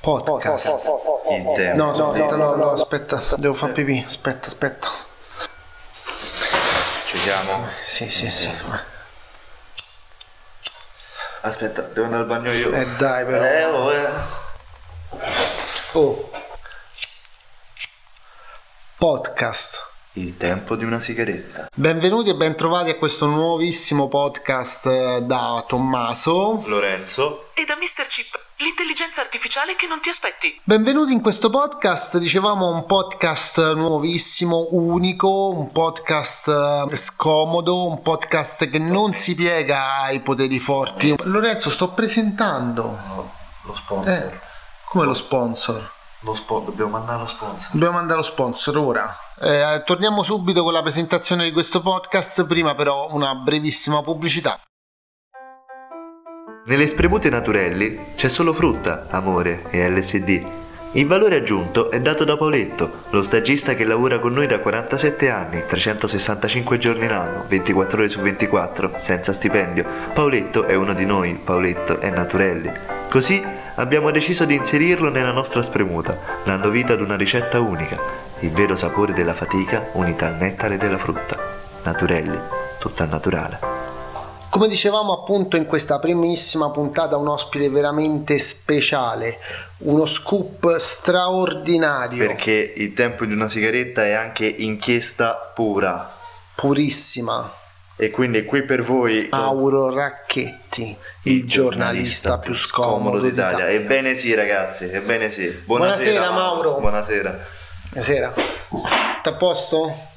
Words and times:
Podcast. 0.00 0.66
Il 1.30 1.52
tempo. 1.54 1.76
No, 1.76 1.94
no, 1.94 2.16
no, 2.16 2.30
no, 2.34 2.54
no, 2.54 2.70
aspetta, 2.72 3.22
devo 3.36 3.52
fare 3.52 3.72
pipì. 3.72 4.02
Aspetta, 4.08 4.46
aspetta. 4.46 4.88
Ci 7.04 7.18
siamo? 7.18 7.68
Sì, 7.84 8.08
sì, 8.08 8.30
sì. 8.30 8.50
Aspetta, 11.42 11.82
devo 11.82 12.04
andare 12.04 12.22
al 12.22 12.28
bagno 12.28 12.50
io. 12.50 12.72
Eh 12.72 12.86
dai 12.96 13.26
però. 13.26 13.44
Eh, 13.44 13.64
oh, 13.64 13.92
eh. 13.92 14.08
Oh. 15.92 16.30
Podcast. 18.96 19.88
Il 20.14 20.38
tempo 20.38 20.76
di 20.76 20.84
una 20.84 20.98
sigaretta. 20.98 21.68
Benvenuti 21.74 22.30
e 22.30 22.34
bentrovati 22.34 22.88
a 22.88 22.96
questo 22.96 23.26
nuovissimo 23.26 24.08
podcast 24.08 24.86
eh, 24.86 25.20
da 25.22 25.62
Tommaso. 25.68 26.62
Lorenzo. 26.66 27.50
E 27.54 27.64
da 27.64 27.76
Mr. 27.76 28.06
Chip, 28.06 28.39
l'intelligenza 28.60 29.22
artificiale 29.22 29.74
che 29.74 29.86
non 29.86 30.00
ti 30.00 30.10
aspetti. 30.10 30.60
Benvenuti 30.62 31.12
in 31.12 31.22
questo 31.22 31.48
podcast, 31.48 32.18
dicevamo 32.18 32.70
un 32.70 32.84
podcast 32.84 33.72
nuovissimo, 33.72 34.68
unico, 34.72 35.48
un 35.48 35.72
podcast 35.72 36.48
eh, 36.90 36.96
scomodo, 36.96 37.86
un 37.86 38.02
podcast 38.02 38.68
che 38.68 38.78
non 38.78 39.14
si 39.14 39.34
piega 39.34 40.02
ai 40.02 40.20
poteri 40.20 40.58
forti. 40.60 41.14
Lorenzo, 41.22 41.70
sto 41.70 41.92
presentando. 41.92 43.30
Lo 43.62 43.74
sponsor. 43.74 44.32
Eh, 44.32 44.40
come 44.84 45.06
lo 45.06 45.14
sponsor? 45.14 45.92
Lo 46.20 46.34
spo- 46.34 46.60
dobbiamo 46.60 46.90
mandare 46.90 47.20
lo 47.20 47.26
sponsor. 47.26 47.72
Dobbiamo 47.72 47.94
mandare 47.96 48.18
lo 48.18 48.26
sponsor 48.26 48.76
ora. 48.76 49.18
Eh, 49.40 49.82
torniamo 49.86 50.22
subito 50.22 50.62
con 50.62 50.74
la 50.74 50.82
presentazione 50.82 51.44
di 51.44 51.52
questo 51.52 51.80
podcast, 51.80 52.44
prima 52.44 52.74
però 52.74 53.08
una 53.12 53.34
brevissima 53.36 54.02
pubblicità. 54.02 54.60
Nelle 56.62 56.86
spremute 56.86 57.30
naturelli 57.30 57.98
c'è 58.16 58.28
solo 58.28 58.52
frutta, 58.52 59.06
amore 59.08 59.62
e 59.70 59.88
LSD. 59.88 60.44
Il 60.92 61.06
valore 61.06 61.36
aggiunto 61.36 61.90
è 61.90 62.00
dato 62.00 62.24
da 62.24 62.36
Paoletto, 62.36 63.04
lo 63.10 63.22
stagista 63.22 63.74
che 63.74 63.84
lavora 63.84 64.18
con 64.18 64.34
noi 64.34 64.46
da 64.46 64.58
47 64.58 65.30
anni, 65.30 65.64
365 65.66 66.76
giorni 66.76 67.08
l'anno, 67.08 67.44
24 67.48 67.98
ore 67.98 68.08
su 68.10 68.20
24, 68.20 68.96
senza 68.98 69.32
stipendio. 69.32 69.86
Paoletto 70.12 70.64
è 70.64 70.74
uno 70.74 70.92
di 70.92 71.06
noi, 71.06 71.32
Paoletto 71.42 71.98
è 71.98 72.10
Naturelli. 72.10 72.70
Così 73.08 73.42
abbiamo 73.76 74.10
deciso 74.10 74.44
di 74.44 74.54
inserirlo 74.54 75.08
nella 75.08 75.32
nostra 75.32 75.62
spremuta, 75.62 76.18
dando 76.44 76.68
vita 76.68 76.92
ad 76.92 77.00
una 77.00 77.16
ricetta 77.16 77.58
unica, 77.58 77.98
il 78.40 78.50
vero 78.50 78.76
sapore 78.76 79.14
della 79.14 79.34
fatica 79.34 79.88
unita 79.92 80.26
al 80.26 80.36
nettare 80.36 80.76
della 80.76 80.98
frutta. 80.98 81.38
Naturelli, 81.84 82.38
tutta 82.78 83.06
naturale. 83.06 83.69
Come 84.50 84.66
dicevamo 84.66 85.12
appunto 85.12 85.56
in 85.56 85.64
questa 85.64 86.00
primissima 86.00 86.70
puntata 86.72 87.16
un 87.16 87.28
ospite 87.28 87.70
veramente 87.70 88.36
speciale, 88.40 89.38
uno 89.78 90.06
scoop 90.06 90.76
straordinario, 90.76 92.26
Perché 92.26 92.72
il 92.76 92.92
tempo 92.92 93.24
di 93.26 93.32
una 93.32 93.46
sigaretta 93.46 94.04
è 94.04 94.10
anche 94.10 94.46
inchiesta 94.46 95.34
pura. 95.54 96.12
purissima. 96.56 97.54
E 97.94 98.10
quindi 98.10 98.44
qui 98.44 98.64
per 98.64 98.82
voi 98.82 99.28
Mauro 99.30 99.94
Racchetti, 99.94 100.96
il 101.24 101.46
giornalista 101.46 102.38
più 102.38 102.54
scomodo 102.54 103.20
d'Italia. 103.20 103.68
Ebbene 103.68 104.16
sì 104.16 104.34
ragazzi, 104.34 104.90
ebbene 104.90 105.30
sì. 105.30 105.46
Buonasera, 105.46 106.18
Buonasera, 106.18 106.30
Mauro. 106.32 106.80
Buonasera. 106.80 107.38
Buonasera. 107.92 108.34
T'à 109.22 109.30
a 109.30 109.34
posto? 109.34 110.09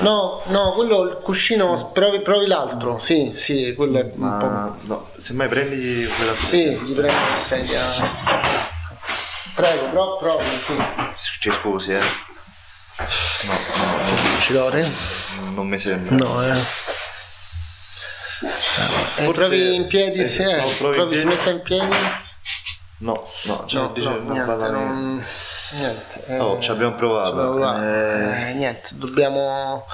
No, 0.00 0.42
no, 0.46 0.72
quello 0.72 1.02
il 1.04 1.14
cuscino, 1.22 1.90
provi, 1.92 2.20
provi 2.20 2.46
l'altro. 2.46 2.98
Sì, 3.00 3.32
sì, 3.34 3.74
quello 3.74 3.98
è 3.98 4.10
un 4.14 4.38
po'. 4.38 4.46
Ma 4.46 4.76
no, 4.82 5.10
semmai 5.16 5.48
prendi 5.48 6.06
quella 6.16 6.34
Sì, 6.34 6.70
gli 6.70 6.92
prendo 6.94 7.30
la 7.30 7.36
sedia. 7.36 7.92
Prego, 9.54 9.86
pro, 9.90 10.14
provi, 10.16 10.44
sì. 10.64 10.74
Ci 11.40 11.50
scusi, 11.50 11.92
eh. 11.92 12.00
No, 13.42 13.58
Ci 14.40 14.52
lore? 14.52 14.82
no, 15.40 15.50
non 15.50 15.68
mi 15.68 15.78
sembra. 15.78 16.14
No, 16.14 16.42
eh. 16.44 16.58
Eh, 19.16 19.30
provi 19.32 19.74
in 19.74 19.86
piedi, 19.88 20.20
eh, 20.20 20.28
sì, 20.28 20.42
eh. 20.42 20.56
no, 20.56 20.68
provi 20.78 20.94
provi, 20.96 21.14
in 21.14 21.18
si 21.20 21.26
piedi. 21.26 21.36
mette 21.36 21.50
in 21.50 21.62
piedi. 21.62 21.96
No, 22.98 23.28
no, 23.44 23.64
cioè, 23.66 23.80
No, 23.82 23.90
dice, 23.92 24.08
no, 24.08 24.16
non 24.16 24.26
niente, 24.30 24.46
parla 24.46 24.70
non... 24.70 25.24
niente. 25.72 26.22
eh, 26.26 26.38
Oh, 26.38 26.58
ci 26.60 26.70
abbiamo 26.70 26.94
provato. 26.94 27.30
ci 27.30 27.38
abbiamo 27.38 27.54
provato. 27.54 27.82
Eh. 27.82 28.50
Eh, 28.50 28.52
niente, 28.54 28.90
dobbiamo 28.94 29.86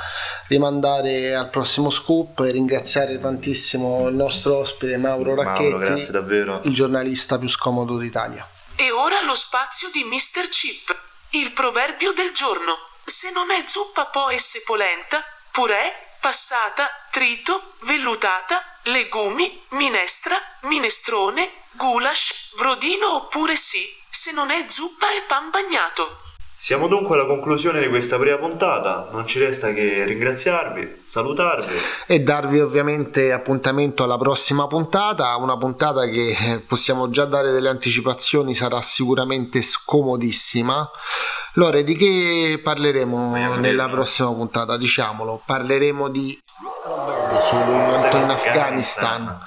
rimandare 0.49 1.35
al 1.35 1.49
prossimo 1.51 1.91
scoop 1.91 2.41
e 2.41 2.51
ringraziare 2.51 3.19
tantissimo 3.19 4.09
il 4.09 4.15
nostro 4.15 4.59
ospite 4.59 4.97
Mauro 4.97 5.35
Racchetti, 5.35 5.71
Mauro, 5.71 5.79
grazie 5.79 6.13
davvero. 6.13 6.61
il 6.65 6.75
giornalista 6.75 7.39
più 7.39 7.49
scomodo 7.49 7.97
d'Italia. 7.97 8.47
E 8.77 8.91
ora 8.91 9.23
lo 9.25 9.35
spazio 9.35 9.89
di 9.93 10.05
Mr. 10.05 10.49
Chip, 10.49 10.95
il 11.31 11.53
proverbio 11.53 12.13
del 12.13 12.33
giorno. 12.33 12.77
Se 13.05 13.31
non 13.33 13.51
è 13.51 13.65
zuppa 13.67 14.07
poi 14.07 14.39
se 14.39 14.63
polenta, 14.65 15.23
purè, 15.51 16.04
passata, 16.25 16.89
trito, 17.11 17.75
vellutata, 17.83 18.63
legumi, 18.85 19.61
minestra, 19.73 20.35
minestrone, 20.63 21.51
goulash, 21.73 22.55
brodino 22.57 23.17
oppure 23.17 23.57
sì, 23.57 23.85
se 24.09 24.33
non 24.33 24.51
è 24.51 24.65
zuppa 24.67 25.09
è 25.11 25.27
pan 25.29 25.51
bagnato. 25.51 26.23
Siamo 26.57 26.89
dunque 26.89 27.17
alla 27.17 27.27
conclusione 27.27 27.79
di 27.79 27.89
questa 27.89 28.17
prima 28.17 28.39
puntata. 28.39 29.11
Non 29.13 29.27
ci 29.27 29.39
resta 29.39 29.75
che 29.75 30.05
ringraziarvi, 30.07 31.03
salutarvi. 31.05 31.77
e 32.07 32.21
darvi 32.21 32.59
ovviamente 32.59 33.31
appuntamento 33.31 34.03
alla 34.03 34.17
prossima 34.17 34.67
puntata, 34.67 35.37
una 35.37 35.59
puntata 35.59 36.07
che 36.07 36.31
eh, 36.31 36.61
possiamo 36.61 37.11
già 37.11 37.27
dare 37.27 37.51
delle 37.51 37.69
anticipazioni, 37.69 38.55
sarà 38.55 38.81
sicuramente 38.81 39.61
scomodissima. 39.61 40.91
Lore, 41.57 41.85
di 41.85 41.95
che 41.95 42.61
parleremo 42.61 43.57
nella 43.59 43.87
prossima 43.87 44.33
puntata? 44.33 44.77
Diciamolo, 44.77 45.41
parleremo 45.47 46.09
di 46.09 46.37
sul 47.41 47.59
in 48.23 48.31
Afghanistan 48.31 49.39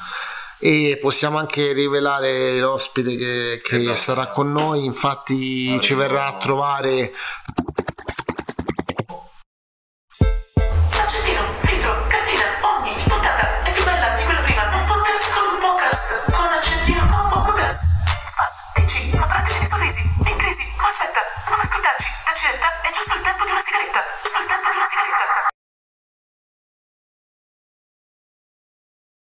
e 0.60 0.98
possiamo 1.02 1.38
anche 1.38 1.74
rivelare 1.74 2.58
l'ospite 2.60 3.16
che, 3.18 3.62
che 3.62 3.76
Esatto. 3.82 3.98
sarà 3.98 4.28
con 4.28 4.52
noi, 4.54 4.86
infatti 4.86 5.80
ci 5.82 5.94
verrà 5.96 6.28
a 6.28 6.38
trovare 6.38 7.12